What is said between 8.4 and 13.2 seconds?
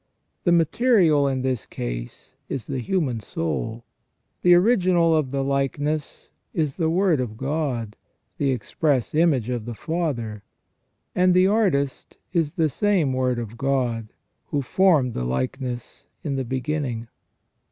express image of the Father, and the artist is the same